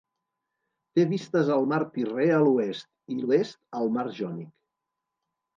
Té 0.99 1.03
vistes 1.11 1.51
al 1.57 1.67
mar 1.73 1.79
Tirrè 1.97 2.27
a 2.37 2.41
l'oest, 2.45 2.89
i 3.17 3.21
l'est 3.27 3.63
al 3.81 3.93
mar 3.99 4.11
Jònic. 4.21 4.53